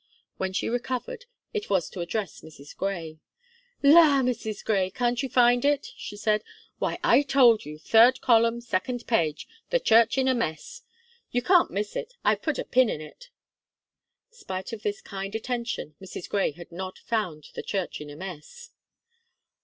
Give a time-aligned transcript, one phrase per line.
[0.37, 2.75] When she recovered, it was to address Mrs.
[2.75, 3.19] Gray.
[3.83, 4.65] "La, Mrs.
[4.65, 4.89] Gray!
[4.89, 6.43] can't you find it?" she said.
[6.79, 10.81] "Why, I told you, third column, second page, 'The Church in a Mess.'
[11.29, 11.95] You can't miss.
[12.23, 13.29] I have put a pin in it."
[14.31, 16.27] Spite of this kind attention, Mrs.
[16.27, 18.71] Gray had not found "The Church in a Mess."